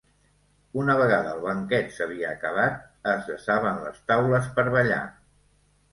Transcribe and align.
Una 0.83 0.93
vegada 0.99 1.33
el 1.33 1.43
banquet 1.43 1.93
s'havia 1.97 2.31
acabat, 2.37 2.81
es 3.15 3.29
desaven 3.33 3.79
les 3.85 4.01
taules 4.13 4.53
per 4.57 4.69
ballar. 4.79 5.03